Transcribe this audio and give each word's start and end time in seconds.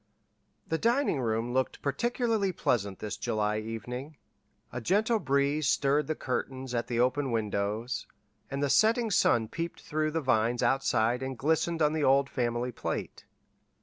The 0.67 0.79
dining 0.79 1.19
room 1.21 1.53
looked 1.53 1.83
particularly 1.83 2.51
pleasant 2.51 2.97
this 2.97 3.17
July 3.17 3.59
evening. 3.59 4.17
A 4.73 4.81
gentle 4.81 5.19
breeze 5.19 5.67
stirred 5.67 6.07
the 6.07 6.15
curtains 6.15 6.73
at 6.73 6.87
the 6.87 6.99
open 6.99 7.29
windows, 7.29 8.07
and 8.49 8.63
the 8.63 8.69
setting 8.71 9.11
sun 9.11 9.47
peeped 9.47 9.81
through 9.83 10.09
the 10.09 10.19
vines 10.21 10.63
outside 10.63 11.21
and 11.21 11.37
glistened 11.37 11.83
on 11.83 11.93
the 11.93 12.03
old 12.03 12.31
family 12.31 12.71
plate. 12.71 13.25